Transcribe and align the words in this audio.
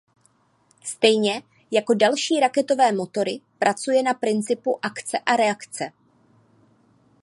Stejně 0.83 1.43
jako 1.71 1.93
další 1.93 2.39
raketové 2.39 2.91
motory 2.91 3.41
pracuje 3.59 4.03
na 4.03 4.13
principu 4.13 4.85
akce 4.85 5.19
a 5.19 5.35
reakce. 5.35 5.91